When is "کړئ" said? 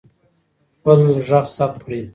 1.85-2.01